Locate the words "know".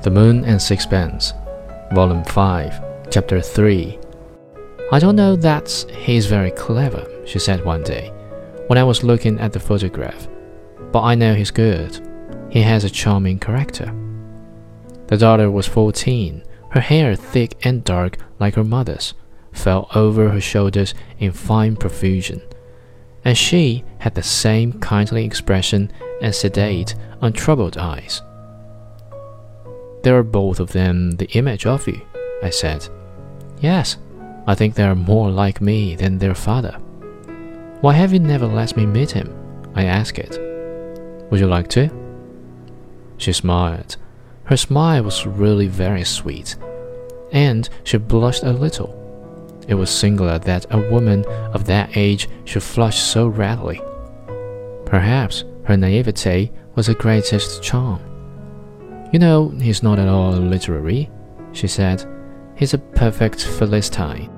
5.16-5.34, 11.16-11.34, 59.18-59.48